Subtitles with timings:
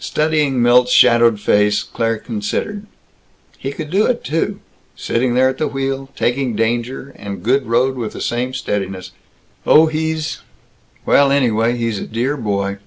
[0.00, 2.86] Studying Milt's shadowed face, Claire considered,
[3.58, 4.58] "He could do it, too.
[4.96, 9.12] Sitting there at the wheel, taking danger and good road with the same steadiness.
[9.64, 10.40] Oh, he's
[11.06, 12.78] well, anyway, he's a dear boy."